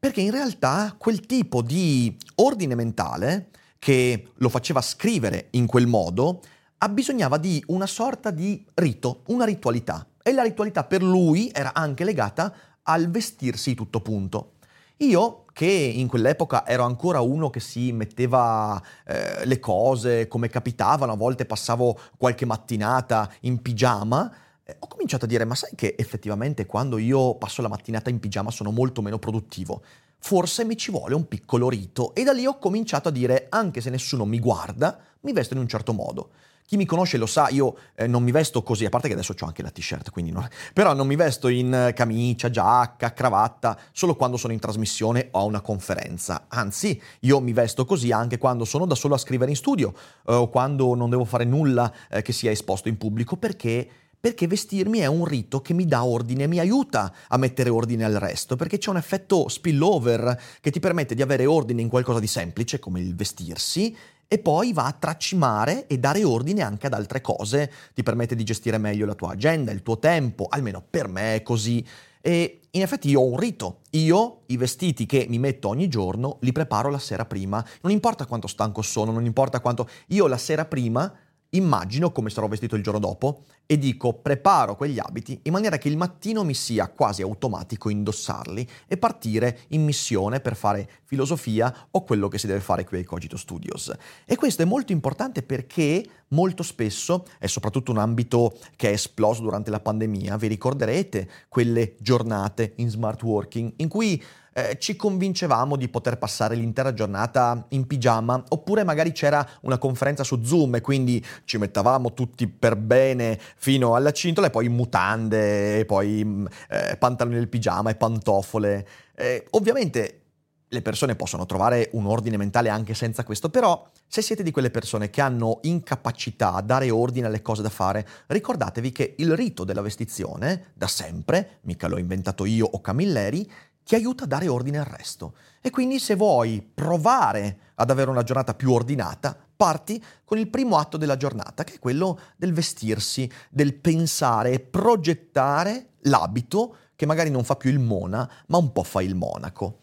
Perché 0.00 0.22
in 0.22 0.30
realtà 0.30 0.94
quel 0.96 1.20
tipo 1.26 1.60
di 1.60 2.16
ordine 2.36 2.74
mentale 2.74 3.50
che 3.78 4.28
lo 4.36 4.48
faceva 4.48 4.80
scrivere 4.80 5.48
in 5.50 5.66
quel 5.66 5.86
modo 5.86 6.40
abbisognava 6.78 7.36
di 7.36 7.62
una 7.66 7.86
sorta 7.86 8.30
di 8.30 8.64
rito, 8.72 9.24
una 9.26 9.44
ritualità. 9.44 10.06
E 10.22 10.32
la 10.32 10.42
ritualità 10.42 10.84
per 10.84 11.02
lui 11.02 11.50
era 11.52 11.74
anche 11.74 12.04
legata 12.04 12.50
al 12.84 13.10
vestirsi 13.10 13.74
tutto 13.74 14.00
punto. 14.00 14.52
Io, 14.98 15.44
che 15.52 15.66
in 15.66 16.08
quell'epoca 16.08 16.66
ero 16.66 16.84
ancora 16.84 17.20
uno 17.20 17.50
che 17.50 17.60
si 17.60 17.92
metteva 17.92 18.82
eh, 19.06 19.44
le 19.44 19.58
cose 19.58 20.28
come 20.28 20.48
capitavano, 20.48 21.12
a 21.12 21.16
volte 21.16 21.44
passavo 21.44 21.98
qualche 22.16 22.46
mattinata 22.46 23.30
in 23.40 23.60
pigiama, 23.60 24.32
ho 24.78 24.86
cominciato 24.86 25.24
a 25.24 25.28
dire, 25.28 25.44
ma 25.44 25.54
sai 25.54 25.70
che 25.74 25.94
effettivamente 25.98 26.66
quando 26.66 26.98
io 26.98 27.34
passo 27.34 27.62
la 27.62 27.68
mattinata 27.68 28.10
in 28.10 28.20
pigiama 28.20 28.50
sono 28.50 28.70
molto 28.70 29.02
meno 29.02 29.18
produttivo? 29.18 29.82
Forse 30.18 30.64
mi 30.64 30.76
ci 30.76 30.90
vuole 30.90 31.14
un 31.14 31.26
piccolo 31.28 31.68
rito 31.68 32.14
e 32.14 32.24
da 32.24 32.32
lì 32.32 32.46
ho 32.46 32.58
cominciato 32.58 33.08
a 33.08 33.12
dire, 33.12 33.46
anche 33.48 33.80
se 33.80 33.90
nessuno 33.90 34.24
mi 34.24 34.38
guarda, 34.38 34.98
mi 35.20 35.32
vesto 35.32 35.54
in 35.54 35.60
un 35.60 35.68
certo 35.68 35.92
modo. 35.92 36.30
Chi 36.70 36.76
mi 36.76 36.84
conosce 36.84 37.16
lo 37.16 37.26
sa, 37.26 37.48
io 37.48 37.76
eh, 37.96 38.06
non 38.06 38.22
mi 38.22 38.30
vesto 38.30 38.62
così, 38.62 38.84
a 38.84 38.90
parte 38.90 39.08
che 39.08 39.14
adesso 39.14 39.34
ho 39.36 39.44
anche 39.44 39.60
la 39.60 39.70
t-shirt, 39.70 40.10
quindi 40.10 40.30
non... 40.30 40.46
però 40.72 40.94
non 40.94 41.08
mi 41.08 41.16
vesto 41.16 41.48
in 41.48 41.90
camicia, 41.96 42.48
giacca, 42.48 43.12
cravatta, 43.12 43.76
solo 43.90 44.14
quando 44.14 44.36
sono 44.36 44.52
in 44.52 44.60
trasmissione 44.60 45.30
o 45.32 45.40
a 45.40 45.42
una 45.42 45.62
conferenza. 45.62 46.44
Anzi, 46.46 47.02
io 47.22 47.40
mi 47.40 47.52
vesto 47.52 47.84
così 47.84 48.12
anche 48.12 48.38
quando 48.38 48.64
sono 48.64 48.86
da 48.86 48.94
solo 48.94 49.14
a 49.14 49.18
scrivere 49.18 49.50
in 49.50 49.56
studio 49.56 49.92
eh, 50.28 50.32
o 50.32 50.48
quando 50.48 50.94
non 50.94 51.10
devo 51.10 51.24
fare 51.24 51.42
nulla 51.42 51.92
eh, 52.08 52.22
che 52.22 52.32
sia 52.32 52.52
esposto 52.52 52.86
in 52.86 52.96
pubblico 52.96 53.36
perché 53.36 53.88
perché 54.20 54.46
vestirmi 54.46 54.98
è 54.98 55.06
un 55.06 55.24
rito 55.24 55.62
che 55.62 55.72
mi 55.72 55.86
dà 55.86 56.04
ordine, 56.04 56.46
mi 56.46 56.58
aiuta 56.58 57.12
a 57.28 57.38
mettere 57.38 57.70
ordine 57.70 58.04
al 58.04 58.14
resto, 58.14 58.54
perché 58.54 58.76
c'è 58.76 58.90
un 58.90 58.98
effetto 58.98 59.48
spillover 59.48 60.40
che 60.60 60.70
ti 60.70 60.78
permette 60.78 61.14
di 61.14 61.22
avere 61.22 61.46
ordine 61.46 61.80
in 61.80 61.88
qualcosa 61.88 62.20
di 62.20 62.26
semplice, 62.26 62.78
come 62.78 63.00
il 63.00 63.16
vestirsi, 63.16 63.96
e 64.28 64.38
poi 64.38 64.72
va 64.72 64.84
a 64.84 64.92
tracimare 64.92 65.86
e 65.88 65.98
dare 65.98 66.22
ordine 66.22 66.62
anche 66.62 66.86
ad 66.86 66.92
altre 66.92 67.20
cose, 67.20 67.72
ti 67.94 68.02
permette 68.02 68.36
di 68.36 68.44
gestire 68.44 68.78
meglio 68.78 69.06
la 69.06 69.14
tua 69.14 69.32
agenda, 69.32 69.72
il 69.72 69.82
tuo 69.82 69.98
tempo, 69.98 70.46
almeno 70.48 70.84
per 70.88 71.08
me 71.08 71.34
è 71.34 71.42
così. 71.42 71.84
E 72.20 72.60
in 72.70 72.82
effetti 72.82 73.08
io 73.08 73.20
ho 73.20 73.26
un 73.26 73.38
rito. 73.38 73.80
Io 73.90 74.42
i 74.46 74.56
vestiti 74.56 75.06
che 75.06 75.26
mi 75.28 75.38
metto 75.38 75.66
ogni 75.66 75.88
giorno 75.88 76.36
li 76.42 76.52
preparo 76.52 76.90
la 76.90 76.98
sera 76.98 77.24
prima. 77.24 77.64
Non 77.80 77.90
importa 77.90 78.26
quanto 78.26 78.46
stanco 78.46 78.82
sono, 78.82 79.10
non 79.10 79.24
importa 79.24 79.58
quanto... 79.58 79.88
Io 80.08 80.28
la 80.28 80.38
sera 80.38 80.64
prima 80.64 81.12
immagino 81.50 82.12
come 82.12 82.30
sarò 82.30 82.46
vestito 82.46 82.76
il 82.76 82.82
giorno 82.84 83.00
dopo 83.00 83.42
e 83.70 83.78
dico 83.78 84.14
preparo 84.14 84.74
quegli 84.74 84.98
abiti 84.98 85.38
in 85.44 85.52
maniera 85.52 85.78
che 85.78 85.86
il 85.86 85.96
mattino 85.96 86.42
mi 86.42 86.54
sia 86.54 86.88
quasi 86.88 87.22
automatico 87.22 87.88
indossarli 87.88 88.68
e 88.88 88.96
partire 88.96 89.60
in 89.68 89.84
missione 89.84 90.40
per 90.40 90.56
fare 90.56 90.90
filosofia 91.04 91.86
o 91.92 92.02
quello 92.02 92.26
che 92.26 92.36
si 92.36 92.48
deve 92.48 92.58
fare 92.58 92.84
qui 92.84 92.96
ai 92.98 93.04
Cogito 93.04 93.36
Studios. 93.36 93.92
E 94.24 94.34
questo 94.34 94.62
è 94.62 94.64
molto 94.64 94.90
importante 94.90 95.44
perché 95.44 96.04
molto 96.30 96.64
spesso, 96.64 97.26
è 97.38 97.46
soprattutto 97.46 97.92
un 97.92 97.98
ambito 97.98 98.58
che 98.74 98.88
è 98.88 98.92
esploso 98.92 99.42
durante 99.42 99.70
la 99.70 99.78
pandemia, 99.78 100.36
vi 100.36 100.48
ricorderete 100.48 101.28
quelle 101.48 101.94
giornate 102.00 102.72
in 102.76 102.88
smart 102.88 103.22
working 103.22 103.74
in 103.76 103.86
cui 103.86 104.20
eh, 104.52 104.76
ci 104.78 104.96
convincevamo 104.96 105.76
di 105.76 105.88
poter 105.88 106.18
passare 106.18 106.54
l'intera 106.54 106.92
giornata 106.92 107.66
in 107.68 107.86
pigiama, 107.86 108.42
oppure 108.48 108.84
magari 108.84 109.12
c'era 109.12 109.46
una 109.62 109.78
conferenza 109.78 110.24
su 110.24 110.42
Zoom 110.42 110.76
e 110.76 110.80
quindi 110.80 111.24
ci 111.44 111.58
mettavamo 111.58 112.12
tutti 112.14 112.48
per 112.48 112.76
bene 112.76 113.38
fino 113.60 113.94
alla 113.94 114.10
cintola 114.10 114.46
e 114.46 114.50
poi 114.50 114.70
mutande, 114.70 115.80
e 115.80 115.84
poi 115.84 116.24
mm, 116.24 116.46
eh, 116.70 116.96
pantaloni 116.96 117.36
del 117.36 117.48
pigiama 117.48 117.90
e 117.90 117.94
pantofole. 117.94 118.88
Eh, 119.14 119.46
ovviamente 119.50 120.20
le 120.66 120.82
persone 120.82 121.14
possono 121.14 121.44
trovare 121.44 121.90
un 121.92 122.06
ordine 122.06 122.38
mentale 122.38 122.70
anche 122.70 122.94
senza 122.94 123.22
questo, 123.22 123.50
però 123.50 123.86
se 124.06 124.22
siete 124.22 124.42
di 124.42 124.50
quelle 124.50 124.70
persone 124.70 125.10
che 125.10 125.20
hanno 125.20 125.58
incapacità 125.62 126.54
a 126.54 126.62
dare 126.62 126.90
ordine 126.90 127.26
alle 127.26 127.42
cose 127.42 127.60
da 127.60 127.68
fare, 127.68 128.06
ricordatevi 128.28 128.92
che 128.92 129.14
il 129.18 129.36
rito 129.36 129.64
della 129.64 129.82
vestizione, 129.82 130.70
da 130.72 130.86
sempre, 130.86 131.58
mica 131.62 131.86
l'ho 131.86 131.98
inventato 131.98 132.46
io 132.46 132.66
o 132.66 132.80
Camilleri, 132.80 133.50
ti 133.84 133.94
aiuta 133.94 134.24
a 134.24 134.28
dare 134.28 134.48
ordine 134.48 134.78
al 134.78 134.86
resto. 134.86 135.34
E 135.60 135.68
quindi 135.68 135.98
se 135.98 136.14
vuoi 136.14 136.62
provare 136.62 137.58
ad 137.74 137.90
avere 137.90 138.08
una 138.08 138.22
giornata 138.22 138.54
più 138.54 138.72
ordinata, 138.72 139.36
parti 139.60 140.02
con 140.24 140.38
il 140.38 140.48
primo 140.48 140.78
atto 140.78 140.96
della 140.96 141.18
giornata, 141.18 141.64
che 141.64 141.74
è 141.74 141.78
quello 141.78 142.18
del 142.38 142.54
vestirsi, 142.54 143.30
del 143.50 143.74
pensare 143.74 144.52
e 144.52 144.60
progettare 144.60 145.96
l'abito 146.04 146.76
che 146.96 147.04
magari 147.04 147.28
non 147.28 147.44
fa 147.44 147.56
più 147.56 147.68
il 147.68 147.78
mona, 147.78 148.26
ma 148.46 148.56
un 148.56 148.72
po' 148.72 148.84
fa 148.84 149.02
il 149.02 149.14
monaco. 149.14 149.80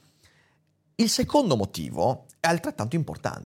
Il 0.96 1.10
secondo 1.10 1.56
motivo 1.56 2.26
è 2.40 2.48
altrettanto 2.48 2.96
importante. 2.96 3.47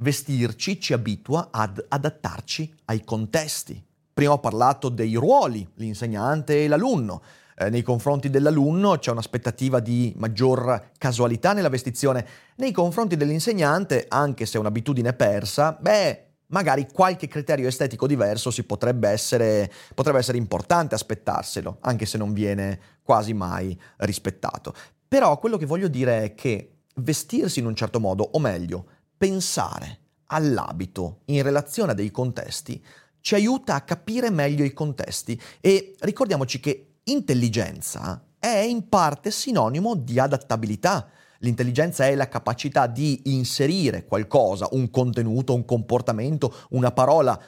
Vestirci 0.00 0.80
ci 0.80 0.92
abitua 0.92 1.48
ad 1.50 1.84
adattarci 1.88 2.74
ai 2.86 3.04
contesti. 3.04 3.82
Prima 4.12 4.32
ho 4.32 4.38
parlato 4.38 4.88
dei 4.88 5.14
ruoli, 5.14 5.66
l'insegnante 5.74 6.64
e 6.64 6.68
l'alunno. 6.68 7.22
Eh, 7.56 7.70
nei 7.70 7.82
confronti 7.82 8.28
dell'alunno 8.28 8.98
c'è 8.98 9.10
un'aspettativa 9.10 9.80
di 9.80 10.12
maggior 10.16 10.90
casualità 10.98 11.52
nella 11.52 11.68
vestizione. 11.68 12.26
Nei 12.56 12.72
confronti 12.72 13.16
dell'insegnante, 13.16 14.06
anche 14.08 14.46
se 14.46 14.56
è 14.56 14.60
un'abitudine 14.60 15.12
persa, 15.12 15.76
beh, 15.78 16.24
magari 16.48 16.88
qualche 16.92 17.28
criterio 17.28 17.68
estetico 17.68 18.06
diverso 18.06 18.50
si 18.50 18.64
potrebbe 18.64 19.08
essere, 19.08 19.70
potrebbe 19.94 20.18
essere 20.18 20.38
importante 20.38 20.94
aspettarselo, 20.94 21.78
anche 21.80 22.06
se 22.06 22.18
non 22.18 22.32
viene 22.32 22.80
quasi 23.02 23.32
mai 23.32 23.78
rispettato. 23.98 24.74
Però 25.06 25.38
quello 25.38 25.56
che 25.56 25.66
voglio 25.66 25.88
dire 25.88 26.24
è 26.24 26.34
che 26.34 26.80
vestirsi 26.96 27.60
in 27.60 27.66
un 27.66 27.74
certo 27.74 28.00
modo, 28.00 28.28
o 28.32 28.38
meglio, 28.38 28.86
pensare 29.20 29.98
all'abito 30.28 31.20
in 31.26 31.42
relazione 31.42 31.92
a 31.92 31.94
dei 31.94 32.10
contesti 32.10 32.82
ci 33.20 33.34
aiuta 33.34 33.74
a 33.74 33.82
capire 33.82 34.30
meglio 34.30 34.64
i 34.64 34.72
contesti 34.72 35.38
e 35.60 35.94
ricordiamoci 35.98 36.58
che 36.58 36.94
intelligenza 37.04 38.24
è 38.38 38.48
in 38.48 38.88
parte 38.88 39.30
sinonimo 39.30 39.94
di 39.94 40.18
adattabilità. 40.18 41.06
L'intelligenza 41.40 42.06
è 42.06 42.14
la 42.14 42.28
capacità 42.28 42.86
di 42.86 43.20
inserire 43.24 44.06
qualcosa, 44.06 44.68
un 44.70 44.88
contenuto, 44.88 45.52
un 45.52 45.66
comportamento, 45.66 46.54
una 46.70 46.90
parola, 46.90 47.38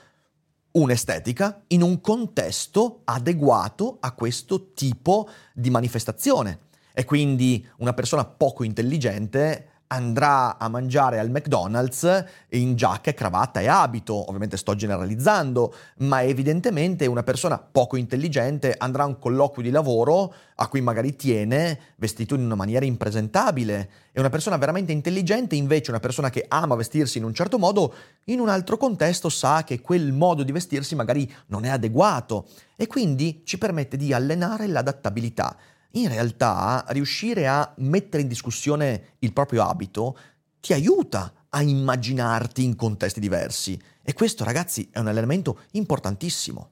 un'estetica 0.72 1.64
in 1.68 1.80
un 1.80 2.02
contesto 2.02 3.00
adeguato 3.04 3.96
a 4.00 4.12
questo 4.12 4.72
tipo 4.74 5.26
di 5.54 5.70
manifestazione. 5.70 6.68
E 6.92 7.06
quindi 7.06 7.66
una 7.78 7.94
persona 7.94 8.26
poco 8.26 8.62
intelligente 8.62 9.71
andrà 9.92 10.58
a 10.58 10.68
mangiare 10.68 11.18
al 11.18 11.30
McDonald's 11.30 12.24
in 12.50 12.74
giacca 12.76 13.12
cravatta 13.12 13.60
e 13.60 13.68
abito, 13.68 14.14
ovviamente 14.14 14.56
sto 14.56 14.74
generalizzando, 14.74 15.74
ma 15.98 16.22
evidentemente 16.22 17.06
una 17.06 17.22
persona 17.22 17.58
poco 17.58 17.96
intelligente 17.96 18.74
andrà 18.76 19.02
a 19.02 19.06
un 19.06 19.18
colloquio 19.18 19.62
di 19.62 19.70
lavoro 19.70 20.32
a 20.56 20.68
cui 20.68 20.80
magari 20.80 21.14
tiene 21.14 21.78
vestito 21.96 22.34
in 22.34 22.44
una 22.44 22.54
maniera 22.54 22.84
impresentabile. 22.84 23.90
E 24.12 24.20
una 24.20 24.30
persona 24.30 24.56
veramente 24.56 24.92
intelligente 24.92 25.56
invece 25.56 25.90
una 25.90 26.00
persona 26.00 26.30
che 26.30 26.46
ama 26.48 26.74
vestirsi 26.74 27.18
in 27.18 27.24
un 27.24 27.34
certo 27.34 27.58
modo 27.58 27.94
in 28.24 28.40
un 28.40 28.48
altro 28.48 28.76
contesto 28.76 29.28
sa 29.28 29.64
che 29.64 29.80
quel 29.80 30.12
modo 30.12 30.42
di 30.42 30.52
vestirsi 30.52 30.94
magari 30.94 31.30
non 31.46 31.64
è 31.64 31.68
adeguato. 31.68 32.46
E 32.76 32.86
quindi 32.86 33.42
ci 33.44 33.58
permette 33.58 33.96
di 33.96 34.12
allenare 34.12 34.66
l'adattabilità 34.66 35.56
in 35.92 36.08
realtà 36.08 36.84
riuscire 36.88 37.46
a 37.46 37.72
mettere 37.78 38.22
in 38.22 38.28
discussione 38.28 39.14
il 39.20 39.32
proprio 39.32 39.64
abito 39.64 40.16
ti 40.60 40.72
aiuta 40.72 41.32
a 41.48 41.62
immaginarti 41.62 42.64
in 42.64 42.76
contesti 42.76 43.20
diversi 43.20 43.80
e 44.02 44.14
questo 44.14 44.44
ragazzi 44.44 44.88
è 44.90 44.98
un 44.98 45.08
elemento 45.08 45.60
importantissimo. 45.72 46.70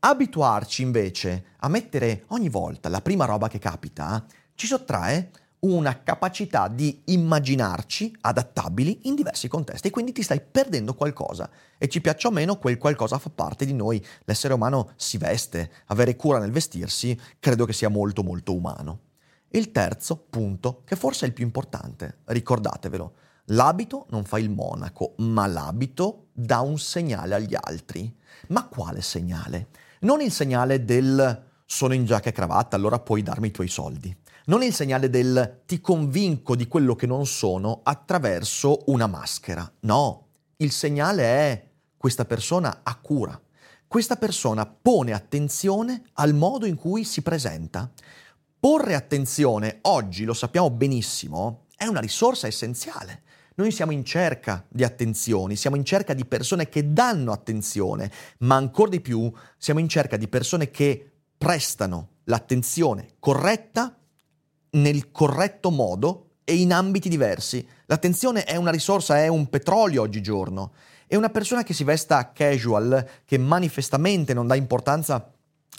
Abituarci 0.00 0.82
invece 0.82 1.44
a 1.58 1.68
mettere 1.68 2.24
ogni 2.28 2.48
volta 2.48 2.88
la 2.88 3.00
prima 3.00 3.24
roba 3.24 3.48
che 3.48 3.58
capita 3.58 4.24
ci 4.54 4.66
sottrae 4.66 5.30
una 5.64 6.02
capacità 6.02 6.66
di 6.66 7.02
immaginarci 7.06 8.16
adattabili 8.22 9.00
in 9.02 9.14
diversi 9.14 9.46
contesti 9.46 9.88
e 9.88 9.90
quindi 9.90 10.10
ti 10.10 10.22
stai 10.22 10.40
perdendo 10.40 10.94
qualcosa 10.94 11.48
e 11.78 11.88
ci 11.88 12.00
piaccia 12.00 12.28
o 12.28 12.32
meno 12.32 12.58
quel 12.58 12.78
qualcosa 12.78 13.18
fa 13.18 13.30
parte 13.30 13.64
di 13.64 13.72
noi. 13.72 14.04
L'essere 14.24 14.54
umano 14.54 14.92
si 14.96 15.18
veste, 15.18 15.70
avere 15.86 16.16
cura 16.16 16.40
nel 16.40 16.50
vestirsi 16.50 17.18
credo 17.38 17.64
che 17.64 17.72
sia 17.72 17.88
molto 17.88 18.24
molto 18.24 18.54
umano. 18.54 19.00
Il 19.50 19.70
terzo 19.70 20.16
punto, 20.16 20.82
che 20.84 20.96
forse 20.96 21.26
è 21.26 21.28
il 21.28 21.34
più 21.34 21.44
importante, 21.44 22.20
ricordatevelo, 22.24 23.14
l'abito 23.46 24.06
non 24.10 24.24
fa 24.24 24.40
il 24.40 24.50
monaco, 24.50 25.14
ma 25.18 25.46
l'abito 25.46 26.28
dà 26.32 26.60
un 26.60 26.78
segnale 26.78 27.34
agli 27.34 27.54
altri. 27.60 28.12
Ma 28.48 28.66
quale 28.66 29.00
segnale? 29.00 29.68
Non 30.00 30.20
il 30.20 30.32
segnale 30.32 30.84
del 30.84 31.50
sono 31.64 31.94
in 31.94 32.04
giacca 32.04 32.30
e 32.30 32.32
cravatta, 32.32 32.74
allora 32.74 32.98
puoi 32.98 33.22
darmi 33.22 33.48
i 33.48 33.52
tuoi 33.52 33.68
soldi 33.68 34.21
non 34.46 34.62
il 34.62 34.74
segnale 34.74 35.08
del 35.08 35.62
ti 35.66 35.80
convinco 35.80 36.56
di 36.56 36.66
quello 36.66 36.94
che 36.94 37.06
non 37.06 37.26
sono 37.26 37.80
attraverso 37.82 38.84
una 38.86 39.06
maschera. 39.06 39.70
No, 39.80 40.28
il 40.56 40.72
segnale 40.72 41.22
è 41.22 41.70
questa 41.96 42.24
persona 42.24 42.80
ha 42.82 42.96
cura. 42.96 43.40
Questa 43.86 44.16
persona 44.16 44.66
pone 44.66 45.12
attenzione 45.12 46.04
al 46.14 46.34
modo 46.34 46.66
in 46.66 46.76
cui 46.76 47.04
si 47.04 47.22
presenta. 47.22 47.90
Porre 48.58 48.94
attenzione, 48.94 49.78
oggi 49.82 50.24
lo 50.24 50.34
sappiamo 50.34 50.70
benissimo, 50.70 51.66
è 51.76 51.86
una 51.86 52.00
risorsa 52.00 52.46
essenziale. 52.46 53.22
Noi 53.56 53.70
siamo 53.70 53.92
in 53.92 54.04
cerca 54.04 54.64
di 54.68 54.82
attenzioni, 54.82 55.56
siamo 55.56 55.76
in 55.76 55.84
cerca 55.84 56.14
di 56.14 56.24
persone 56.24 56.68
che 56.68 56.92
danno 56.92 57.32
attenzione, 57.32 58.10
ma 58.38 58.56
ancora 58.56 58.90
di 58.90 59.00
più 59.00 59.30
siamo 59.58 59.78
in 59.78 59.88
cerca 59.88 60.16
di 60.16 60.26
persone 60.26 60.70
che 60.70 61.10
prestano 61.36 62.08
l'attenzione 62.24 63.14
corretta 63.18 63.96
nel 64.72 65.10
corretto 65.10 65.70
modo 65.70 66.30
e 66.44 66.56
in 66.56 66.72
ambiti 66.72 67.08
diversi. 67.08 67.66
L'attenzione 67.86 68.44
è 68.44 68.56
una 68.56 68.70
risorsa, 68.70 69.18
è 69.18 69.28
un 69.28 69.48
petrolio 69.48 70.02
oggigiorno. 70.02 70.72
E 71.06 71.16
una 71.16 71.30
persona 71.30 71.62
che 71.62 71.74
si 71.74 71.84
vesta 71.84 72.32
casual, 72.32 73.06
che 73.24 73.38
manifestamente 73.38 74.32
non 74.32 74.46
dà 74.46 74.54
importanza 74.54 75.32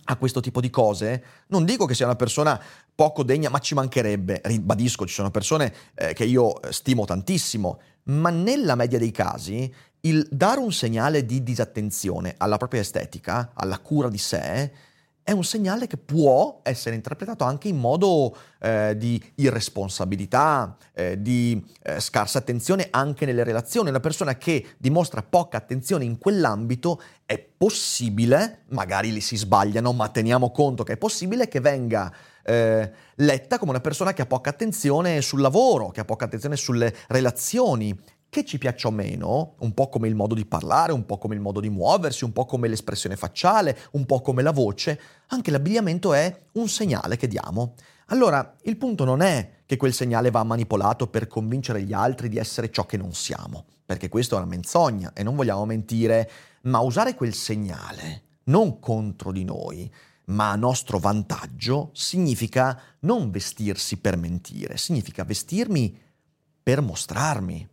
a 0.06 0.16
questo 0.18 0.42
tipo 0.42 0.62
di 0.62 0.70
cose, 0.70 1.24
non 1.48 1.66
dico 1.66 1.86
che 1.86 1.96
sia 1.96 2.06
una 2.06 2.16
persona 2.16 2.62
poco 2.94 3.24
degna, 3.24 3.50
ma 3.50 3.60
ci 3.60 3.74
mancherebbe, 3.74 4.42
ribadisco, 4.44 5.08
ci 5.08 5.14
sono 5.14 5.32
persone 5.32 5.74
eh, 5.96 6.14
che 6.14 6.26
io 6.26 6.60
stimo 6.70 7.06
tantissimo, 7.06 7.80
ma 8.04 8.30
nella 8.30 8.76
media 8.76 9.00
dei 9.00 9.12
casi 9.12 9.74
il 10.02 10.28
dare 10.30 10.60
un 10.60 10.72
segnale 10.72 11.26
di 11.26 11.42
disattenzione 11.42 12.36
alla 12.38 12.58
propria 12.58 12.82
estetica, 12.82 13.52
alla 13.54 13.80
cura 13.80 14.10
di 14.10 14.18
sé, 14.18 14.72
è 15.24 15.32
un 15.32 15.44
segnale 15.44 15.88
che 15.88 15.96
può 15.96 16.60
essere 16.64 16.96
interpretato 16.96 17.46
anche 17.46 17.70
in 17.70 17.78
modo 17.78 18.36
eh, 18.60 18.96
di 18.98 19.22
irresponsabilità, 19.36 20.76
eh, 20.94 21.22
di 21.22 21.64
eh, 21.82 22.02
scarsa 22.02 22.40
attenzione 22.40 22.88
anche 22.92 23.26
nelle 23.26 23.44
relazioni. 23.44 23.90
Una 23.90 24.02
persona 24.02 24.38
che 24.38 24.76
dimostra 24.78 25.24
poca 25.24 25.58
attenzione 25.58 26.04
in 26.04 26.18
quell'ambito 26.18 27.02
è 27.26 27.40
possibile, 27.40 28.64
magari 28.70 29.14
li 29.14 29.22
si 29.22 29.38
sbagliano, 29.38 29.94
ma 29.94 30.10
teniamo 30.10 30.52
conto 30.52 30.84
che 30.84 30.94
è 30.94 30.98
possibile 30.98 31.48
che 31.48 31.62
venga 31.62 32.14
eh, 32.44 32.92
letta 33.16 33.58
come 33.58 33.72
una 33.72 33.80
persona 33.80 34.14
che 34.14 34.24
ha 34.24 34.26
poca 34.26 34.50
attenzione 34.50 35.22
sul 35.22 35.40
lavoro, 35.40 35.90
che 35.90 36.02
ha 36.02 36.06
poca 36.06 36.26
attenzione 36.26 36.58
sulle 36.58 36.94
relazioni, 37.08 37.98
che 38.34 38.44
ci 38.44 38.58
piaccia 38.58 38.88
o 38.88 38.92
meno, 38.92 39.54
un 39.60 39.76
po' 39.76 39.90
come 39.90 40.08
il 40.08 40.16
modo 40.16 40.34
di 40.34 40.44
parlare, 40.44 40.92
un 40.92 41.06
po' 41.06 41.20
come 41.20 41.36
il 41.36 41.40
modo 41.40 41.60
di 41.60 41.70
muoversi, 41.70 42.24
un 42.24 42.34
po' 42.34 42.46
come 42.46 42.68
l'espressione 42.68 43.16
facciale, 43.16 43.78
un 43.92 44.08
po' 44.08 44.22
come 44.22 44.42
la 44.42 44.50
voce, 44.50 45.00
anche 45.28 45.52
l'abbigliamento 45.52 46.16
è 46.16 46.36
un 46.54 46.68
segnale 46.68 47.16
che 47.16 47.28
diamo. 47.28 47.76
Allora, 48.08 48.56
il 48.64 48.76
punto 48.78 49.04
non 49.04 49.22
è 49.22 49.62
che 49.68 49.78
quel 49.78 49.94
segnale 49.94 50.32
va 50.32 50.44
manipolato 50.44 51.08
per 51.08 51.28
convincere 51.28 51.84
gli 51.84 51.94
altri 51.94 52.28
di 52.28 52.38
essere 52.38 52.72
ciò 52.72 52.88
che 52.88 52.98
non 52.98 53.14
siamo, 53.14 53.66
perché 53.86 54.10
questo 54.10 54.34
è 54.34 54.40
una 54.40 54.48
menzogna 54.48 55.14
e 55.14 55.22
non 55.22 55.36
vogliamo 55.36 55.66
mentire, 55.66 56.30
ma 56.64 56.80
usare 56.80 57.14
quel 57.14 57.36
segnale 57.36 58.24
non 58.46 58.80
contro 58.80 59.32
di 59.32 59.44
noi, 59.44 59.94
ma 60.26 60.50
a 60.50 60.56
nostro 60.56 60.98
vantaggio, 60.98 61.92
significa 61.94 62.82
non 63.02 63.30
vestirsi 63.30 63.98
per 63.98 64.18
mentire, 64.18 64.78
significa 64.78 65.24
vestirmi 65.24 65.96
per 66.64 66.82
mostrarmi, 66.82 67.70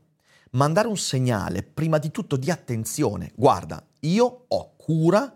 mandare 0.51 0.89
un 0.89 0.97
segnale 0.97 1.63
prima 1.63 1.99
di 1.99 2.11
tutto 2.11 2.37
di 2.37 2.51
attenzione. 2.51 3.33
Guarda, 3.35 3.85
io 4.01 4.45
ho 4.49 4.77
cura 4.77 5.35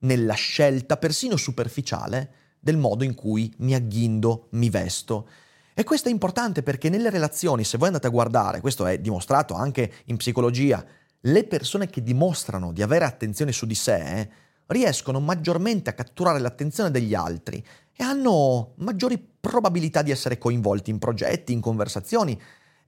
nella 0.00 0.34
scelta 0.34 0.96
persino 0.96 1.36
superficiale 1.36 2.42
del 2.58 2.76
modo 2.76 3.04
in 3.04 3.14
cui 3.14 3.52
mi 3.58 3.74
agghindo, 3.74 4.48
mi 4.52 4.70
vesto. 4.70 5.28
E 5.74 5.84
questo 5.84 6.08
è 6.08 6.12
importante 6.12 6.62
perché 6.62 6.88
nelle 6.88 7.10
relazioni, 7.10 7.64
se 7.64 7.78
voi 7.78 7.88
andate 7.88 8.06
a 8.06 8.10
guardare, 8.10 8.60
questo 8.60 8.86
è 8.86 8.98
dimostrato 8.98 9.54
anche 9.54 9.92
in 10.06 10.16
psicologia, 10.16 10.84
le 11.20 11.44
persone 11.44 11.88
che 11.88 12.02
dimostrano 12.02 12.72
di 12.72 12.82
avere 12.82 13.04
attenzione 13.04 13.52
su 13.52 13.66
di 13.66 13.74
sé 13.74 14.30
riescono 14.66 15.20
maggiormente 15.20 15.90
a 15.90 15.94
catturare 15.94 16.38
l'attenzione 16.38 16.90
degli 16.90 17.14
altri 17.14 17.64
e 17.92 18.02
hanno 18.02 18.72
maggiori 18.76 19.18
probabilità 19.40 20.02
di 20.02 20.10
essere 20.10 20.38
coinvolti 20.38 20.90
in 20.90 20.98
progetti, 20.98 21.52
in 21.52 21.60
conversazioni 21.60 22.40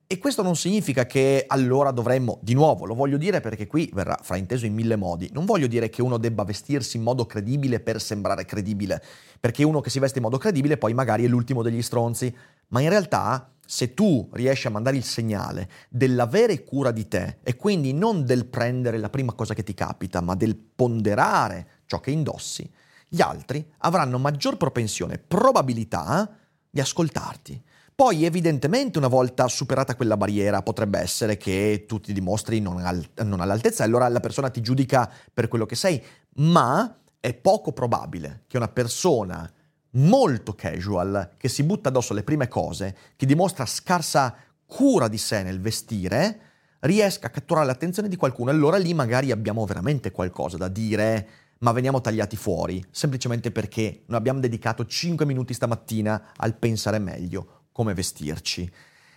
e 0.09 0.19
questo 0.19 0.43
non 0.43 0.55
significa 0.55 1.05
che 1.05 1.45
allora 1.49 1.91
dovremmo, 1.91 2.39
di 2.41 2.55
nuovo, 2.55 2.87
lo 2.87 2.95
voglio 2.95 3.17
dire 3.17 3.41
perché 3.41 3.67
qui 3.67 3.91
verrà 3.93 4.17
frainteso 4.23 4.65
in 4.65 4.73
mille 4.73 4.95
modi, 4.95 5.29
non 5.33 5.45
voglio 5.45 5.67
dire 5.67 5.89
che 5.89 6.01
uno 6.01 6.17
debba 6.17 6.45
vestirsi 6.45 6.97
in 6.97 7.03
modo 7.03 7.27
credibile 7.27 7.81
per 7.81 8.01
sembrare 8.01 8.45
credibile, 8.45 9.03
perché 9.41 9.65
uno 9.65 9.81
che 9.81 9.91
si 9.91 9.99
veste 9.99 10.19
in 10.19 10.25
modo 10.25 10.39
credibile 10.39 10.77
poi 10.77 10.95
magari 10.95 11.25
è 11.25 11.29
l'ultimo 11.29 11.63
degli 11.63 11.83
stronzi, 11.83 12.33
ma 12.69 12.81
in 12.81 12.89
realtà 12.89 13.51
se 13.67 13.95
tu 13.95 14.29
riesci 14.33 14.69
a 14.69 14.71
mandare 14.71 14.97
il 14.97 15.03
segnale 15.03 15.69
dell'avere 15.89 16.63
cura 16.63 16.93
di 16.93 17.09
te 17.09 17.39
e 17.43 17.57
quindi 17.57 17.93
non 17.93 18.25
del 18.25 18.47
prendere 18.47 18.99
la 18.99 19.11
prima 19.11 19.33
cosa 19.33 19.55
che 19.55 19.65
ti 19.65 19.75
capita, 19.75 20.21
ma 20.21 20.37
del 20.37 20.55
ponderare 20.55 21.83
ciò 21.87 21.99
che 21.99 22.13
indossi, 22.13 22.71
gli 23.09 23.21
altri 23.21 23.73
avranno 23.79 24.19
maggior 24.19 24.57
propensione, 24.57 25.19
probabilità 25.19 26.31
di 26.71 26.81
ascoltarti. 26.81 27.65
Poi 27.97 28.27
evidentemente 28.27 28.99
una 28.99 29.09
volta 29.09 29.49
superata 29.49 29.97
quella 29.97 30.19
barriera 30.19 30.61
potrebbe 30.61 30.99
essere 30.99 31.39
che 31.39 31.87
tu 31.89 31.99
ti 31.99 32.13
dimostri 32.13 32.61
non, 32.61 32.85
al- 32.85 33.09
non 33.25 33.41
all'altezza 33.41 33.83
e 33.83 33.87
allora 33.87 34.07
la 34.09 34.21
persona 34.21 34.51
ti 34.51 34.61
giudica 34.61 35.11
per 35.33 35.49
quello 35.49 35.65
che 35.65 35.77
sei, 35.77 36.05
ma 36.35 36.95
è 37.19 37.33
poco 37.33 37.73
probabile 37.73 38.43
che 38.49 38.59
una 38.59 38.69
persona 38.69 39.51
molto 39.93 40.53
casual, 40.53 41.37
che 41.39 41.49
si 41.49 41.63
butta 41.63 41.89
addosso 41.89 42.13
alle 42.13 42.23
prime 42.23 42.49
cose, 42.49 42.95
che 43.17 43.25
dimostra 43.25 43.65
scarsa 43.65 44.37
cura 44.67 45.09
di 45.09 45.17
sé 45.17 45.43
nel 45.43 45.63
vestire, 45.63 46.41
riesca 46.81 47.29
a 47.29 47.31
catturare 47.31 47.65
l'attenzione 47.65 48.11
di 48.11 48.17
qualcuno. 48.17 48.51
Allora 48.51 48.77
lì 48.77 48.93
magari 48.93 49.31
abbiamo 49.31 49.65
veramente 49.65 50.11
qualcosa 50.11 50.59
da 50.59 50.69
dire, 50.69 51.29
ma 51.61 51.73
veniamo 51.73 52.03
tagliati 52.03 52.37
fuori, 52.37 52.85
semplicemente 52.91 53.51
perché 53.51 54.03
non 54.09 54.19
abbiamo 54.19 54.41
dedicato 54.41 54.85
5 54.85 55.25
minuti 55.25 55.55
stamattina 55.55 56.33
al 56.37 56.57
pensare 56.57 56.99
meglio 56.99 57.65
come 57.77 57.93
vestirci. 57.93 58.73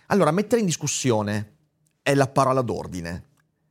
Allora, 0.08 0.30
mettere 0.32 0.60
in 0.60 0.66
discussione 0.66 1.54
è 2.02 2.12
la 2.12 2.28
parola 2.28 2.60
d'ordine. 2.60 3.28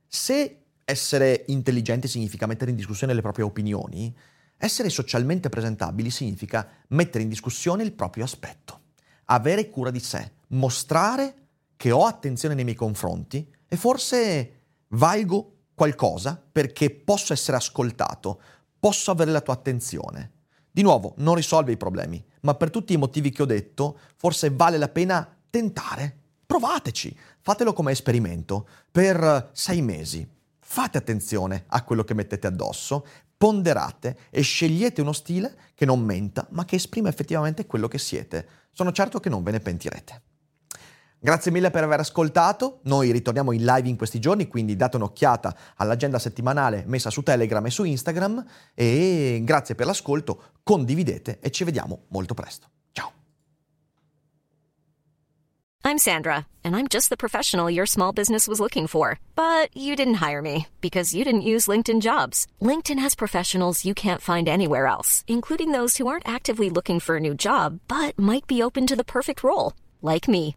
Se 0.08 0.62
essere 0.84 1.44
intelligenti 1.46 2.08
significa 2.08 2.48
mettere 2.48 2.72
in 2.72 2.76
discussione 2.76 3.14
le 3.14 3.20
proprie 3.20 3.44
opinioni, 3.44 4.12
essere 4.56 4.88
socialmente 4.88 5.48
presentabili 5.48 6.10
significa 6.10 6.68
mettere 6.88 7.22
in 7.22 7.28
discussione 7.28 7.84
il 7.84 7.92
proprio 7.92 8.24
aspetto, 8.24 8.80
avere 9.26 9.70
cura 9.70 9.92
di 9.92 10.00
sé, 10.00 10.32
mostrare 10.48 11.34
che 11.76 11.92
ho 11.92 12.04
attenzione 12.04 12.56
nei 12.56 12.64
miei 12.64 12.76
confronti 12.76 13.48
e 13.68 13.76
forse 13.76 14.54
valgo 14.88 15.58
qualcosa 15.72 16.42
perché 16.50 16.90
posso 16.90 17.32
essere 17.32 17.58
ascoltato, 17.58 18.40
posso 18.80 19.12
avere 19.12 19.30
la 19.30 19.40
tua 19.40 19.54
attenzione. 19.54 20.32
Di 20.70 20.82
nuovo, 20.82 21.14
non 21.18 21.34
risolve 21.34 21.72
i 21.72 21.76
problemi, 21.76 22.24
ma 22.42 22.54
per 22.54 22.70
tutti 22.70 22.92
i 22.92 22.96
motivi 22.96 23.30
che 23.30 23.42
ho 23.42 23.46
detto, 23.46 23.98
forse 24.16 24.50
vale 24.50 24.78
la 24.78 24.88
pena 24.88 25.28
tentare. 25.50 26.18
provateci, 26.50 27.16
fatelo 27.40 27.72
come 27.72 27.92
esperimento 27.92 28.66
per 28.90 29.50
sei 29.52 29.82
mesi. 29.82 30.28
Fate 30.58 30.98
attenzione 30.98 31.64
a 31.68 31.84
quello 31.84 32.02
che 32.02 32.14
mettete 32.14 32.48
addosso, 32.48 33.06
ponderate 33.36 34.16
e 34.30 34.42
scegliete 34.42 35.00
uno 35.00 35.12
stile 35.12 35.56
che 35.74 35.84
non 35.84 36.00
menta, 36.00 36.46
ma 36.50 36.64
che 36.64 36.76
esprima 36.76 37.08
effettivamente 37.08 37.66
quello 37.66 37.86
che 37.86 37.98
siete. 37.98 38.48
Sono 38.72 38.92
certo 38.92 39.20
che 39.20 39.28
non 39.28 39.42
ve 39.44 39.52
ne 39.52 39.60
pentirete. 39.60 40.22
Grazie 41.22 41.50
mille 41.50 41.68
per 41.68 41.84
aver 41.84 42.00
ascoltato, 42.00 42.80
noi 42.84 43.12
ritorniamo 43.12 43.52
in 43.52 43.62
live 43.62 43.86
in 43.86 43.98
questi 43.98 44.18
giorni, 44.18 44.48
quindi 44.48 44.74
date 44.74 44.96
un'occhiata 44.96 45.54
all'agenda 45.76 46.18
settimanale 46.18 46.84
messa 46.86 47.10
su 47.10 47.22
Telegram 47.22 47.64
e 47.66 47.70
su 47.70 47.84
Instagram 47.84 48.42
e 48.74 49.42
grazie 49.44 49.74
per 49.74 49.84
l'ascolto, 49.84 50.44
condividete 50.62 51.38
e 51.40 51.50
ci 51.50 51.64
vediamo 51.64 52.04
molto 52.08 52.32
presto. 52.32 52.68
Ciao! 52.92 53.12
I'm 55.84 55.98
Sandra, 55.98 56.46
and 56.64 56.74
I'm 56.74 56.86
just 56.88 57.10
the 57.10 57.16
professional 57.16 57.68
your 57.68 57.86
small 57.86 58.12
business 58.14 58.48
was 58.48 58.58
looking 58.58 58.86
for. 58.86 59.18
But 59.34 59.68
you 59.76 59.94
didn't 59.94 60.26
hire 60.26 60.40
me 60.40 60.68
because 60.80 61.14
you 61.14 61.22
didn't 61.22 61.42
use 61.42 61.68
LinkedIn 61.68 62.00
jobs. 62.00 62.46
LinkedIn 62.62 62.98
has 62.98 63.14
professionals 63.14 63.84
you 63.84 63.92
can't 63.92 64.22
find 64.22 64.48
anywhere 64.48 64.86
else, 64.86 65.22
including 65.26 65.72
those 65.72 65.98
who 65.98 66.06
aren't 66.06 66.26
actively 66.26 66.70
looking 66.70 66.98
for 66.98 67.16
a 67.16 67.20
new 67.20 67.34
job 67.34 67.78
but 67.88 68.18
might 68.18 68.46
be 68.46 68.62
open 68.62 68.86
to 68.86 68.96
the 68.96 69.04
perfect 69.04 69.42
role, 69.42 69.74
like 70.00 70.26
me. 70.26 70.56